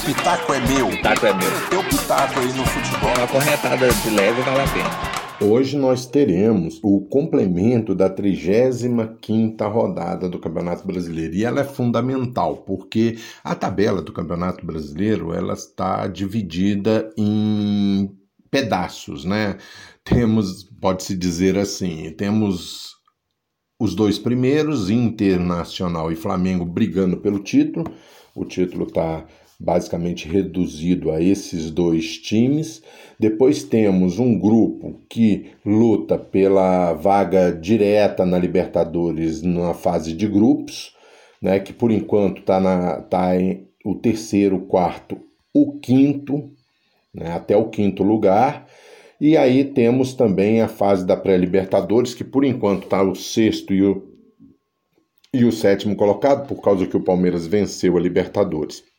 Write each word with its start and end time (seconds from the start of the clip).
O 0.00 0.02
pitaco 0.02 0.54
é 0.54 0.60
meu. 0.66 0.88
O 0.88 0.90
pitaco 0.90 1.26
é 1.26 1.34
meu. 1.34 1.68
Teu 1.68 1.84
pitaco 1.84 2.40
aí 2.40 2.46
no 2.54 2.64
futebol. 2.64 3.10
Uma 3.18 3.28
corretada 3.28 3.86
de 3.92 4.10
leve 4.10 4.40
vale 4.40 4.62
a 4.62 4.72
pena. 4.72 5.50
Hoje 5.52 5.76
nós 5.76 6.06
teremos 6.06 6.80
o 6.82 7.02
complemento 7.02 7.94
da 7.94 8.08
35ª 8.08 9.70
rodada 9.70 10.26
do 10.26 10.38
Campeonato 10.38 10.86
Brasileiro 10.86 11.34
e 11.34 11.44
ela 11.44 11.60
é 11.60 11.64
fundamental 11.64 12.56
porque 12.58 13.18
a 13.44 13.54
tabela 13.54 14.00
do 14.00 14.10
Campeonato 14.10 14.64
Brasileiro 14.64 15.34
ela 15.34 15.52
está 15.52 16.06
dividida 16.06 17.10
em 17.18 18.10
pedaços, 18.50 19.26
né? 19.26 19.58
Temos, 20.02 20.64
pode-se 20.80 21.14
dizer 21.14 21.58
assim, 21.58 22.10
temos 22.16 22.96
os 23.78 23.94
dois 23.94 24.18
primeiros, 24.18 24.88
Internacional 24.88 26.10
e 26.10 26.16
Flamengo, 26.16 26.64
brigando 26.64 27.18
pelo 27.18 27.38
título. 27.38 27.84
O 28.34 28.46
título 28.46 28.86
está 28.86 29.26
basicamente 29.60 30.26
reduzido 30.26 31.10
a 31.10 31.20
esses 31.20 31.70
dois 31.70 32.16
times. 32.16 32.82
Depois 33.18 33.62
temos 33.62 34.18
um 34.18 34.38
grupo 34.38 34.98
que 35.06 35.50
luta 35.64 36.16
pela 36.16 36.94
vaga 36.94 37.52
direta 37.52 38.24
na 38.24 38.38
Libertadores 38.38 39.42
na 39.42 39.74
fase 39.74 40.14
de 40.14 40.26
grupos, 40.26 40.96
né, 41.42 41.60
que 41.60 41.74
por 41.74 41.90
enquanto 41.90 42.40
está 42.40 43.02
tá 43.02 43.38
em 43.38 43.68
o 43.84 43.94
terceiro, 43.94 44.56
o 44.56 44.66
quarto, 44.66 45.18
o 45.54 45.78
quinto, 45.78 46.50
né, 47.14 47.32
até 47.32 47.54
o 47.54 47.68
quinto 47.68 48.02
lugar. 48.02 48.66
E 49.20 49.36
aí 49.36 49.64
temos 49.64 50.14
também 50.14 50.62
a 50.62 50.68
fase 50.68 51.04
da 51.04 51.16
pré-Libertadores, 51.16 52.14
que 52.14 52.24
por 52.24 52.44
enquanto 52.44 52.84
está 52.84 53.02
o 53.02 53.14
sexto 53.14 53.74
e 53.74 53.82
o, 53.82 54.02
e 55.34 55.44
o 55.44 55.52
sétimo 55.52 55.94
colocado, 55.94 56.48
por 56.48 56.62
causa 56.62 56.86
que 56.86 56.96
o 56.96 57.04
Palmeiras 57.04 57.46
venceu 57.46 57.98
a 57.98 58.00
Libertadores. 58.00 58.89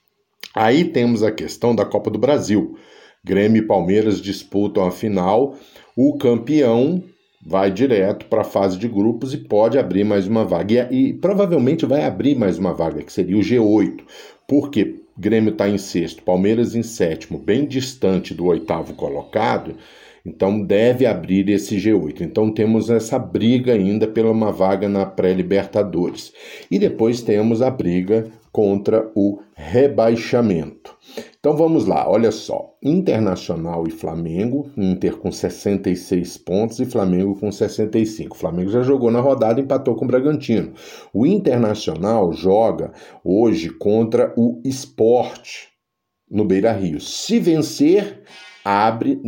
Aí 0.53 0.85
temos 0.85 1.23
a 1.23 1.31
questão 1.31 1.75
da 1.75 1.85
Copa 1.85 2.09
do 2.09 2.19
Brasil. 2.19 2.77
Grêmio 3.23 3.63
e 3.63 3.67
Palmeiras 3.67 4.19
disputam 4.19 4.85
a 4.85 4.91
final. 4.91 5.55
O 5.95 6.17
campeão 6.17 7.03
vai 7.45 7.71
direto 7.71 8.25
para 8.25 8.41
a 8.41 8.45
fase 8.45 8.77
de 8.77 8.87
grupos 8.87 9.33
e 9.33 9.37
pode 9.37 9.77
abrir 9.77 10.03
mais 10.03 10.27
uma 10.27 10.43
vaga. 10.43 10.87
E, 10.91 11.09
e, 11.09 11.13
provavelmente 11.13 11.85
vai 11.85 12.05
abrir 12.05 12.35
mais 12.35 12.57
uma 12.57 12.73
vaga, 12.73 13.03
que 13.03 13.11
seria 13.11 13.37
o 13.37 13.41
G8. 13.41 14.01
Porque 14.47 15.01
Grêmio 15.17 15.51
está 15.51 15.67
em 15.69 15.77
sexto, 15.77 16.23
Palmeiras 16.23 16.75
em 16.75 16.83
sétimo, 16.83 17.37
bem 17.37 17.65
distante 17.65 18.33
do 18.33 18.45
oitavo 18.45 18.93
colocado. 18.93 19.75
Então 20.25 20.61
deve 20.61 21.05
abrir 21.05 21.49
esse 21.49 21.77
G8. 21.77 22.21
Então 22.21 22.51
temos 22.51 22.89
essa 22.89 23.17
briga 23.17 23.73
ainda 23.73 24.07
pela 24.07 24.31
uma 24.31 24.51
vaga 24.51 24.87
na 24.87 25.05
pré-Libertadores. 25.05 26.31
E 26.69 26.77
depois 26.77 27.21
temos 27.21 27.61
a 27.61 27.69
briga 27.69 28.31
contra 28.51 29.09
o 29.15 29.39
rebaixamento. 29.55 30.95
Então 31.39 31.55
vamos 31.55 31.85
lá, 31.85 32.09
olha 32.09 32.31
só. 32.31 32.75
Internacional 32.83 33.87
e 33.87 33.91
Flamengo, 33.91 34.69
Inter 34.77 35.17
com 35.17 35.31
66 35.31 36.37
pontos 36.37 36.79
e 36.79 36.85
Flamengo 36.85 37.39
com 37.39 37.51
65. 37.51 38.35
O 38.35 38.37
Flamengo 38.37 38.69
já 38.69 38.81
jogou 38.81 39.09
na 39.09 39.19
rodada 39.19 39.59
e 39.59 39.63
empatou 39.63 39.95
com 39.95 40.05
o 40.05 40.07
Bragantino. 40.07 40.73
O 41.13 41.25
Internacional 41.25 42.31
joga 42.33 42.91
hoje 43.23 43.69
contra 43.69 44.33
o 44.35 44.61
Esporte 44.65 45.69
no 46.29 46.45
Beira 46.45 46.71
Rio. 46.71 46.99
Se 46.99 47.39
vencer, 47.39 48.23
abre 48.63 49.21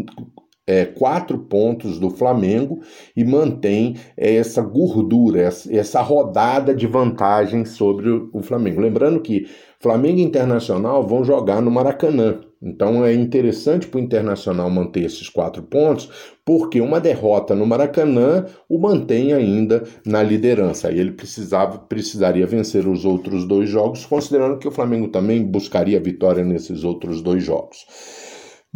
é, 0.65 0.85
quatro 0.85 1.37
pontos 1.37 1.99
do 1.99 2.09
Flamengo 2.09 2.81
e 3.15 3.23
mantém 3.23 3.95
essa 4.15 4.61
gordura, 4.61 5.41
essa 5.41 6.01
rodada 6.01 6.73
de 6.73 6.87
vantagem 6.87 7.65
sobre 7.65 8.09
o 8.09 8.41
Flamengo. 8.41 8.81
Lembrando 8.81 9.19
que 9.19 9.47
Flamengo 9.79 10.19
e 10.19 10.23
Internacional 10.23 11.05
vão 11.05 11.23
jogar 11.25 11.61
no 11.61 11.69
Maracanã. 11.69 12.39
Então 12.61 13.03
é 13.03 13.13
interessante 13.13 13.85
para 13.85 13.99
o 13.99 14.01
Internacional 14.01 14.69
manter 14.69 15.03
esses 15.03 15.27
quatro 15.27 15.61
pontos, 15.61 16.09
porque 16.45 16.79
uma 16.79 17.01
derrota 17.01 17.53
no 17.53 17.65
Maracanã 17.65 18.45
o 18.69 18.79
mantém 18.79 19.33
ainda 19.33 19.83
na 20.05 20.23
liderança. 20.23 20.87
Aí 20.87 20.97
ele 20.97 21.11
precisava, 21.11 21.77
precisaria 21.77 22.47
vencer 22.47 22.87
os 22.87 23.03
outros 23.03 23.45
dois 23.45 23.67
jogos, 23.69 24.05
considerando 24.05 24.57
que 24.57 24.67
o 24.67 24.71
Flamengo 24.71 25.09
também 25.09 25.43
buscaria 25.43 25.99
vitória 25.99 26.45
nesses 26.45 26.85
outros 26.85 27.21
dois 27.21 27.43
jogos. 27.43 27.85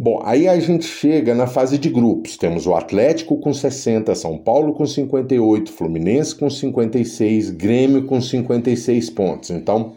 Bom, 0.00 0.20
aí 0.22 0.46
a 0.46 0.60
gente 0.60 0.84
chega 0.84 1.34
na 1.34 1.48
fase 1.48 1.76
de 1.76 1.90
grupos. 1.90 2.36
Temos 2.36 2.68
o 2.68 2.74
Atlético 2.74 3.40
com 3.40 3.52
60, 3.52 4.14
São 4.14 4.38
Paulo 4.38 4.72
com 4.72 4.86
58, 4.86 5.72
Fluminense 5.72 6.36
com 6.36 6.48
56, 6.48 7.50
Grêmio 7.50 8.06
com 8.06 8.20
56 8.20 9.10
pontos. 9.10 9.50
Então, 9.50 9.96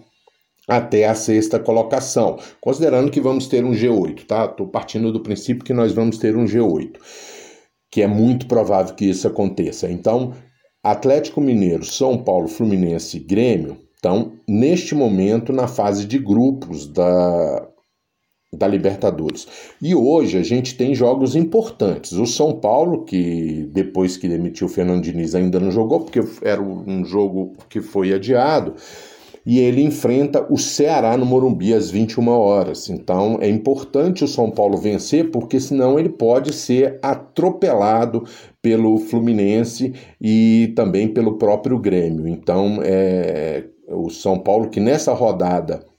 até 0.67 1.05
a 1.05 1.13
sexta 1.13 1.59
colocação, 1.59 2.39
considerando 2.59 3.11
que 3.11 3.21
vamos 3.21 3.45
ter 3.45 3.63
um 3.63 3.73
G8, 3.73 4.25
tá? 4.25 4.45
Estou 4.45 4.67
partindo 4.67 5.11
do 5.11 5.21
princípio 5.21 5.63
que 5.63 5.73
nós 5.73 5.93
vamos 5.93 6.17
ter 6.17 6.35
um 6.35 6.45
G8, 6.45 6.93
que 7.91 8.01
é 8.01 8.07
muito 8.07 8.47
provável 8.47 8.95
que 8.95 9.05
isso 9.05 9.27
aconteça. 9.27 9.87
Então, 9.91 10.33
Atlético 10.83 11.39
Mineiro, 11.39 11.85
São 11.85 12.17
Paulo, 12.17 12.47
Fluminense 12.47 13.17
e 13.17 13.19
Grêmio 13.19 13.77
estão, 13.93 14.33
neste 14.47 14.95
momento, 14.95 15.53
na 15.53 15.67
fase 15.67 16.05
de 16.05 16.17
grupos 16.17 16.87
da, 16.87 17.67
da 18.53 18.67
Libertadores. 18.67 19.47
E 19.81 19.95
hoje 19.95 20.37
a 20.37 20.43
gente 20.43 20.75
tem 20.75 20.93
jogos 20.93 21.35
importantes. 21.35 22.11
O 22.11 22.25
São 22.25 22.53
Paulo, 22.53 23.05
que 23.05 23.69
depois 23.71 24.17
que 24.17 24.27
demitiu 24.27 24.67
o 24.67 24.69
Fernando 24.69 25.03
Diniz 25.03 25.33
ainda 25.33 25.59
não 25.59 25.71
jogou, 25.71 26.01
porque 26.01 26.21
era 26.41 26.61
um 26.61 27.05
jogo 27.05 27.53
que 27.69 27.81
foi 27.81 28.13
adiado, 28.13 28.75
e 29.45 29.59
ele 29.59 29.81
enfrenta 29.81 30.45
o 30.49 30.57
Ceará 30.57 31.17
no 31.17 31.25
Morumbi 31.25 31.73
às 31.73 31.89
21 31.89 32.27
horas. 32.27 32.89
Então 32.89 33.37
é 33.41 33.49
importante 33.49 34.23
o 34.23 34.27
São 34.27 34.51
Paulo 34.51 34.77
vencer, 34.77 35.31
porque 35.31 35.59
senão 35.59 35.97
ele 35.97 36.09
pode 36.09 36.53
ser 36.53 36.99
atropelado 37.01 38.23
pelo 38.61 38.97
Fluminense 38.97 39.93
e 40.19 40.73
também 40.75 41.07
pelo 41.07 41.37
próprio 41.37 41.79
Grêmio. 41.79 42.27
Então 42.27 42.79
é 42.83 43.63
o 43.87 44.09
São 44.09 44.37
Paulo 44.37 44.69
que 44.69 44.79
nessa 44.79 45.13
rodada 45.13 45.90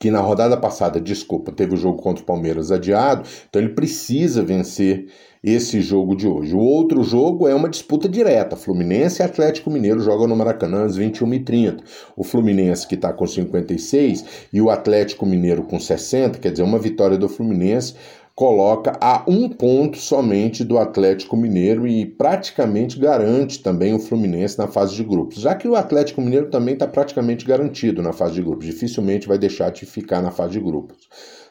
que 0.00 0.10
na 0.10 0.20
rodada 0.20 0.56
passada, 0.56 0.98
desculpa, 0.98 1.52
teve 1.52 1.74
o 1.74 1.76
jogo 1.76 2.02
contra 2.02 2.22
o 2.22 2.26
Palmeiras 2.26 2.72
adiado, 2.72 3.28
então 3.48 3.60
ele 3.60 3.74
precisa 3.74 4.42
vencer 4.42 5.08
esse 5.44 5.82
jogo 5.82 6.16
de 6.16 6.26
hoje. 6.26 6.54
O 6.54 6.58
outro 6.58 7.02
jogo 7.04 7.46
é 7.46 7.54
uma 7.54 7.68
disputa 7.68 8.08
direta. 8.08 8.56
Fluminense 8.56 9.20
e 9.20 9.24
Atlético 9.24 9.70
Mineiro 9.70 10.00
jogam 10.00 10.26
no 10.26 10.34
Maracanã 10.34 10.84
às 10.84 10.98
21h30. 10.98 11.80
O 12.16 12.24
Fluminense 12.24 12.86
que 12.86 12.94
está 12.94 13.12
com 13.12 13.26
56 13.26 14.24
e 14.50 14.60
o 14.62 14.70
Atlético 14.70 15.26
Mineiro 15.26 15.64
com 15.64 15.78
60, 15.78 16.38
quer 16.38 16.50
dizer, 16.50 16.62
uma 16.62 16.78
vitória 16.78 17.18
do 17.18 17.28
Fluminense 17.28 17.94
coloca 18.40 18.96
a 19.02 19.22
um 19.28 19.50
ponto 19.50 19.98
somente 19.98 20.64
do 20.64 20.78
Atlético 20.78 21.36
Mineiro 21.36 21.86
e 21.86 22.06
praticamente 22.06 22.98
garante 22.98 23.62
também 23.62 23.92
o 23.92 23.98
Fluminense 23.98 24.56
na 24.56 24.66
fase 24.66 24.94
de 24.94 25.04
grupos, 25.04 25.42
já 25.42 25.54
que 25.54 25.68
o 25.68 25.76
Atlético 25.76 26.22
Mineiro 26.22 26.48
também 26.48 26.72
está 26.72 26.88
praticamente 26.88 27.44
garantido 27.44 28.00
na 28.00 28.14
fase 28.14 28.36
de 28.36 28.42
grupos, 28.42 28.64
dificilmente 28.64 29.28
vai 29.28 29.36
deixar 29.36 29.68
de 29.68 29.84
ficar 29.84 30.22
na 30.22 30.30
fase 30.30 30.52
de 30.52 30.60
grupos. 30.60 30.96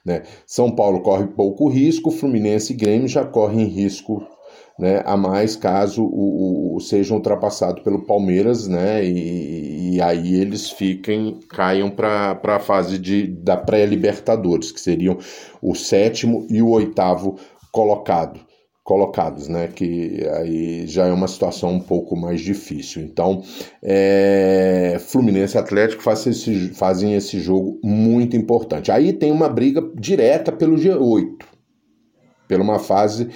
Né? 0.03 0.23
São 0.47 0.71
Paulo 0.71 1.01
corre 1.01 1.27
pouco 1.27 1.69
risco, 1.69 2.09
Fluminense 2.09 2.73
e 2.73 2.75
Grêmio 2.75 3.07
já 3.07 3.23
correm 3.23 3.67
risco 3.67 4.25
né, 4.79 5.03
a 5.05 5.17
mais 5.17 5.57
caso 5.57 6.03
o, 6.05 6.77
o, 6.77 6.79
sejam 6.79 7.17
ultrapassados 7.17 7.83
pelo 7.83 8.05
Palmeiras, 8.05 8.65
né, 8.65 9.03
e, 9.03 9.95
e 9.95 10.01
aí 10.01 10.35
eles 10.35 10.71
fiquem, 10.71 11.37
caiam 11.49 11.89
para 11.89 12.39
a 12.41 12.59
fase 12.59 12.97
de, 12.97 13.27
da 13.27 13.57
pré-Libertadores, 13.57 14.71
que 14.71 14.79
seriam 14.79 15.17
o 15.61 15.75
sétimo 15.75 16.47
e 16.49 16.61
o 16.61 16.69
oitavo 16.69 17.37
colocado, 17.73 18.39
colocados, 18.81 19.49
né, 19.49 19.67
que 19.67 20.25
aí 20.35 20.87
já 20.87 21.07
é 21.07 21.11
uma 21.11 21.27
situação 21.27 21.73
um 21.73 21.81
pouco 21.81 22.15
mais 22.15 22.39
difícil. 22.39 23.03
Então, 23.03 23.43
é, 23.83 24.95
Fluminense 24.97 25.57
e 25.57 25.59
Atlético 25.59 26.01
fazem 26.01 26.31
esse, 26.31 26.69
fazem 26.69 27.15
esse 27.15 27.37
jogo 27.41 27.77
muito 27.83 28.37
importante. 28.37 28.93
Aí 28.93 29.11
tem 29.11 29.29
uma 29.29 29.49
briga 29.49 29.83
direta 29.93 30.53
pelo 30.53 30.77
G8, 30.77 31.35
pela 32.47 32.63
uma 32.63 32.79
fase 32.79 33.29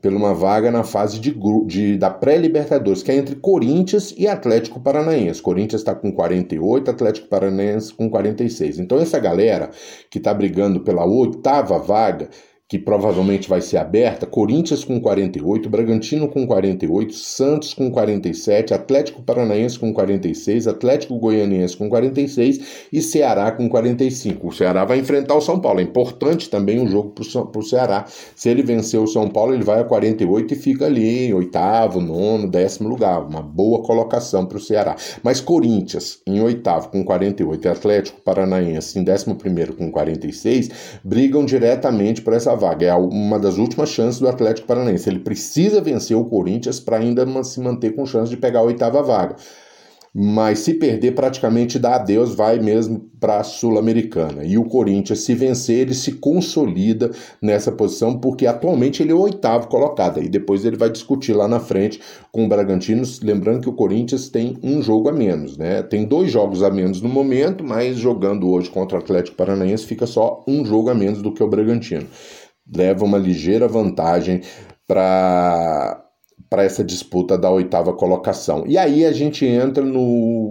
pela 0.00 0.16
uma 0.16 0.32
vaga 0.32 0.70
na 0.70 0.84
fase 0.84 1.18
de, 1.18 1.34
de 1.66 1.96
da 1.96 2.08
pré-Libertadores, 2.10 3.02
que 3.02 3.10
é 3.10 3.16
entre 3.16 3.36
Corinthians 3.36 4.14
e 4.16 4.28
Atlético 4.28 4.80
Paranaense. 4.80 5.42
Corinthians 5.42 5.80
está 5.80 5.94
com 5.94 6.12
48, 6.12 6.90
Atlético 6.90 7.28
Paranaense 7.28 7.92
com 7.92 8.08
46. 8.08 8.78
Então 8.78 8.98
essa 8.98 9.18
galera 9.18 9.70
que 10.10 10.18
está 10.18 10.32
brigando 10.32 10.80
pela 10.80 11.04
oitava 11.04 11.78
vaga 11.78 12.28
que 12.68 12.78
provavelmente 12.78 13.48
vai 13.48 13.62
ser 13.62 13.78
aberta, 13.78 14.26
Corinthians 14.26 14.84
com 14.84 15.00
48, 15.00 15.70
Bragantino 15.70 16.28
com 16.28 16.46
48, 16.46 17.14
Santos 17.14 17.72
com 17.72 17.90
47, 17.90 18.74
Atlético 18.74 19.22
Paranaense 19.22 19.78
com 19.78 19.90
46, 19.90 20.68
Atlético 20.68 21.18
Goianiense 21.18 21.74
com 21.74 21.88
46 21.88 22.88
e 22.92 23.00
Ceará 23.00 23.50
com 23.52 23.70
45. 23.70 24.48
O 24.48 24.52
Ceará 24.52 24.84
vai 24.84 24.98
enfrentar 24.98 25.34
o 25.34 25.40
São 25.40 25.58
Paulo. 25.58 25.80
É 25.80 25.82
importante 25.82 26.50
também 26.50 26.78
um 26.78 26.86
jogo 26.86 27.14
para 27.14 27.58
o 27.58 27.62
Ceará. 27.62 28.04
Se 28.36 28.50
ele 28.50 28.62
vencer 28.62 29.00
o 29.00 29.06
São 29.06 29.28
Paulo, 29.28 29.54
ele 29.54 29.64
vai 29.64 29.80
a 29.80 29.84
48 29.84 30.52
e 30.52 30.56
fica 30.56 30.84
ali 30.84 31.28
em 31.28 31.32
oitavo, 31.32 32.02
nono, 32.02 32.46
décimo 32.46 32.90
lugar. 32.90 33.26
Uma 33.26 33.40
boa 33.40 33.82
colocação 33.82 34.44
para 34.44 34.58
o 34.58 34.60
Ceará. 34.60 34.94
Mas 35.22 35.40
Corinthians 35.40 36.20
em 36.26 36.42
oitavo 36.42 36.90
com 36.90 37.02
48 37.02 37.64
e 37.64 37.70
Atlético 37.70 38.20
Paranaense 38.20 38.98
em 38.98 39.02
décimo 39.02 39.36
primeiro 39.36 39.72
com 39.72 39.90
46 39.90 41.00
brigam 41.02 41.46
diretamente 41.46 42.20
para 42.20 42.36
essa 42.36 42.57
vaga. 42.58 42.86
É 42.86 42.94
uma 42.94 43.38
das 43.38 43.56
últimas 43.56 43.88
chances 43.88 44.20
do 44.20 44.28
Atlético 44.28 44.66
Paranaense. 44.66 45.08
Ele 45.08 45.20
precisa 45.20 45.80
vencer 45.80 46.16
o 46.16 46.26
Corinthians 46.26 46.80
para 46.80 46.98
ainda 46.98 47.26
se 47.42 47.60
manter 47.60 47.94
com 47.94 48.04
chance 48.04 48.28
de 48.28 48.36
pegar 48.36 48.60
a 48.60 48.64
oitava 48.64 49.02
vaga 49.02 49.36
mas 50.20 50.60
se 50.60 50.74
perder, 50.74 51.14
praticamente 51.14 51.78
dá 51.78 51.94
adeus, 51.94 52.34
vai 52.34 52.58
mesmo 52.58 53.08
para 53.20 53.38
a 53.38 53.44
Sul-Americana. 53.44 54.44
E 54.44 54.56
o 54.56 54.64
Corinthians, 54.64 55.20
se 55.20 55.34
vencer, 55.34 55.80
ele 55.80 55.94
se 55.94 56.12
consolida 56.12 57.10
nessa 57.42 57.70
posição, 57.70 58.18
porque 58.18 58.46
atualmente 58.46 59.02
ele 59.02 59.12
é 59.12 59.14
o 59.14 59.20
oitavo 59.20 59.68
colocado. 59.68 60.20
E 60.20 60.28
depois 60.28 60.64
ele 60.64 60.76
vai 60.76 60.90
discutir 60.90 61.34
lá 61.34 61.46
na 61.46 61.60
frente 61.60 62.00
com 62.32 62.44
o 62.44 62.48
Bragantino. 62.48 63.02
Lembrando 63.22 63.60
que 63.60 63.68
o 63.68 63.74
Corinthians 63.74 64.28
tem 64.28 64.58
um 64.62 64.82
jogo 64.82 65.08
a 65.08 65.12
menos, 65.12 65.56
né? 65.56 65.82
Tem 65.82 66.04
dois 66.04 66.30
jogos 66.30 66.62
a 66.62 66.70
menos 66.70 67.00
no 67.00 67.08
momento, 67.08 67.62
mas 67.62 67.96
jogando 67.96 68.50
hoje 68.50 68.70
contra 68.70 68.98
o 68.98 69.00
Atlético 69.00 69.36
Paranaense 69.36 69.86
fica 69.86 70.06
só 70.06 70.42
um 70.48 70.64
jogo 70.64 70.90
a 70.90 70.94
menos 70.94 71.22
do 71.22 71.32
que 71.32 71.42
o 71.42 71.48
Bragantino. 71.48 72.06
Leva 72.74 73.04
uma 73.04 73.18
ligeira 73.18 73.66
vantagem 73.66 74.42
para 74.86 76.04
para 76.48 76.64
essa 76.64 76.82
disputa 76.82 77.36
da 77.36 77.50
oitava 77.50 77.92
colocação. 77.92 78.64
E 78.66 78.78
aí 78.78 79.04
a 79.04 79.12
gente 79.12 79.44
entra 79.44 79.84
no 79.84 80.00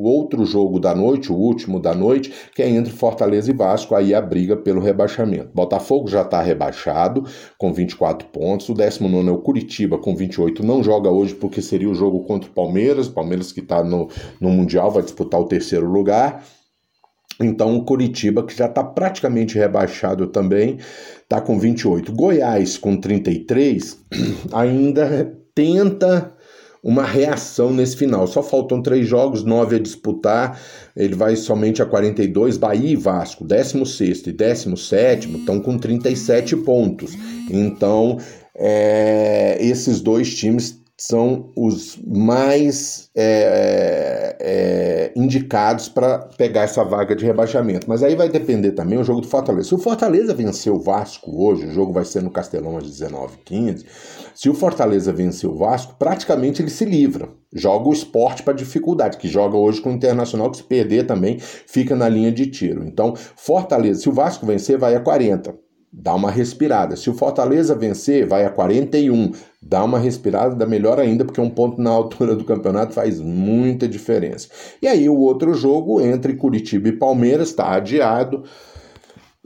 outro 0.04 0.46
jogo 0.46 0.80
da 0.80 0.94
noite, 0.94 1.32
o 1.32 1.36
último 1.36 1.80
da 1.80 1.96
noite, 1.96 2.32
que 2.54 2.62
é 2.62 2.70
entre 2.70 2.94
Fortaleza 2.94 3.50
e 3.50 3.54
Vasco, 3.54 3.96
aí 3.96 4.14
a 4.14 4.22
briga 4.22 4.56
pelo 4.56 4.80
rebaixamento. 4.80 5.50
Botafogo 5.54 6.08
já 6.08 6.22
está 6.22 6.42
rebaixado 6.42 7.24
com 7.58 7.74
24 7.74 8.28
pontos, 8.30 8.70
o 8.70 8.74
19 8.74 9.28
é 9.28 9.32
o 9.32 9.40
Curitiba 9.40 9.98
com 9.98 10.16
28, 10.16 10.64
não 10.64 10.84
joga 10.84 11.10
hoje 11.10 11.34
porque 11.34 11.62
seria 11.62 11.90
o 11.90 11.96
jogo 11.96 12.24
contra 12.26 12.50
o 12.50 12.54
Palmeiras, 12.54 13.08
Palmeiras 13.08 13.52
que 13.52 13.62
está 13.62 13.84
no, 13.84 14.08
no 14.40 14.50
Mundial 14.50 14.92
vai 14.92 15.02
disputar 15.02 15.40
o 15.40 15.46
terceiro 15.48 15.90
lugar. 15.90 16.44
Então 17.40 17.76
o 17.76 17.84
Curitiba, 17.84 18.44
que 18.44 18.56
já 18.56 18.66
está 18.66 18.84
praticamente 18.84 19.58
rebaixado 19.58 20.28
também, 20.28 20.78
está 21.24 21.40
com 21.40 21.60
28. 21.60 22.12
Goiás 22.14 22.78
com 22.78 22.98
33, 22.98 24.00
ainda 24.52 25.38
tenta 25.54 26.34
uma 26.84 27.04
reação 27.04 27.74
nesse 27.74 27.98
final. 27.98 28.26
Só 28.28 28.42
faltam 28.42 28.82
três 28.82 29.06
jogos, 29.06 29.44
nove 29.44 29.76
a 29.76 29.80
disputar. 29.80 30.60
Ele 30.96 31.16
vai 31.16 31.36
somente 31.36 31.82
a 31.82 31.86
42. 31.86 32.58
Bahia 32.58 32.92
e 32.92 32.96
Vasco, 32.96 33.44
16 33.44 34.28
e 34.28 34.32
17, 34.32 35.38
estão 35.38 35.60
com 35.60 35.78
37 35.78 36.56
pontos. 36.58 37.14
Então, 37.50 38.18
é, 38.58 39.58
esses 39.60 40.02
dois 40.02 40.36
times 40.36 40.82
são 41.00 41.52
os 41.56 41.96
mais 42.08 43.10
é, 43.16 44.36
é, 44.40 45.12
indicados 45.16 45.88
para 45.88 46.18
pegar 46.38 46.64
essa 46.64 46.84
vaga 46.84 47.16
de 47.16 47.24
rebaixamento. 47.24 47.88
Mas 47.88 48.02
aí 48.02 48.16
vai 48.16 48.28
depender 48.28 48.72
também 48.72 48.98
o 48.98 49.04
jogo 49.04 49.22
do 49.22 49.28
Fortaleza. 49.28 49.70
Se 49.70 49.76
o 49.76 49.78
Fortaleza 49.78 50.34
vencer 50.34 50.74
o 50.74 50.80
Vasco 50.80 51.32
hoje, 51.40 51.68
o 51.68 51.72
jogo 51.72 51.94
vai 51.94 52.04
ser 52.04 52.24
no 52.24 52.32
Castelão 52.32 52.78
às 52.78 52.86
19h15. 52.86 53.86
Se 54.34 54.50
o 54.50 54.56
Fortaleza 54.56 55.14
vencer 55.14 55.48
o 55.48 55.56
Vasco, 55.56 55.96
praticamente 56.00 56.64
ele 56.64 56.72
se 56.72 56.84
livra. 56.84 57.30
Joga 57.54 57.90
o 57.90 57.94
esporte 57.94 58.42
para 58.42 58.54
dificuldade, 58.54 59.18
que 59.18 59.28
joga 59.28 59.56
hoje 59.56 59.80
com 59.80 59.92
o 59.92 59.94
Internacional, 59.94 60.50
que 60.50 60.58
se 60.58 60.64
perder 60.64 61.06
também 61.06 61.38
fica 61.40 61.96
na 61.96 62.10
linha 62.10 62.32
de 62.32 62.48
tiro. 62.48 62.84
Então, 62.84 63.16
Fortaleza, 63.36 64.02
se 64.02 64.10
o 64.10 64.14
Vasco 64.14 64.48
vencer, 64.48 64.80
vai 64.80 64.96
a 64.96 65.00
40 65.00 65.67
dá 65.92 66.14
uma 66.14 66.30
respirada. 66.30 66.96
Se 66.96 67.10
o 67.10 67.14
Fortaleza 67.14 67.76
vencer, 67.76 68.28
vai 68.28 68.46
a 68.46 68.50
41, 68.50 69.32
dá 69.62 69.84
uma 69.84 70.00
respirada, 70.00 70.56
dá 70.56 70.66
melhor 70.66 71.00
ainda, 71.00 71.26
porque 71.26 71.42
um 71.42 71.50
ponto 71.50 71.82
na 71.82 71.90
altura 71.92 72.36
do 72.36 72.44
campeonato 72.44 72.94
faz 72.94 73.20
muita 73.20 73.88
diferença. 73.88 74.50
E 74.82 74.88
aí 74.88 75.10
o 75.10 75.18
outro 75.18 75.54
jogo 75.54 76.02
entre 76.02 76.36
Curitiba 76.36 76.90
e 76.90 76.94
Palmeiras 76.94 77.50
está 77.50 77.74
adiado 77.74 78.44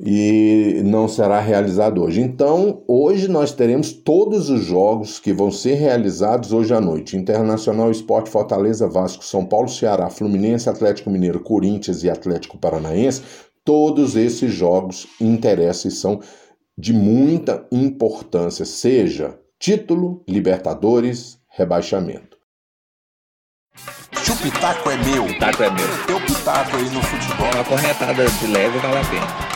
e 0.04 0.82
não 0.84 1.08
será 1.08 1.40
realizado 1.40 2.02
hoje. 2.02 2.22
Então, 2.22 2.84
hoje 2.88 3.28
nós 3.28 3.54
teremos 3.54 3.94
todos 3.94 4.50
os 4.50 4.64
jogos 4.64 5.20
que 5.20 5.32
vão 5.32 5.52
ser 5.52 5.76
realizados 5.76 6.52
hoje 6.52 6.74
à 6.74 6.82
noite: 6.82 7.16
Internacional 7.16 7.92
Esporte 7.92 8.30
Fortaleza, 8.30 8.88
Vasco, 8.88 9.24
São 9.24 9.46
Paulo, 9.46 9.70
Ceará, 9.70 10.10
Fluminense, 10.10 10.70
Atlético 10.70 11.12
Mineiro, 11.12 11.40
Corinthians 11.40 12.04
e 12.04 12.10
Atlético 12.10 12.58
Paranaense. 12.58 13.22
Todos 13.63 14.16
esses 14.16 14.52
jogos 14.52 15.08
interessam 15.19 15.90
e 15.90 15.94
são 15.94 16.19
de 16.78 16.94
muita 16.94 17.68
importância, 17.72 18.66
seja 18.66 19.40
título, 19.60 20.24
Libertadores, 20.28 21.40
rebaixamento. 21.50 22.38
Se 24.24 24.31
o 24.31 24.38
pitaco 24.38 24.90
é 24.90 24.98
meu, 24.98 25.25
o 25.25 25.28
pitaco 25.28 25.63
é 25.63 25.69
meu. 25.69 25.88
Eu 26.10 26.25
pitaco 26.25 26.78
aí 26.78 26.90
no 26.90 27.02
futebol. 27.02 27.52
Uma 27.54 27.63
corretada 27.63 28.25
de 28.25 28.48
leve 28.48 28.80
vale 28.80 28.98
a 28.98 29.10
pena. 29.10 29.50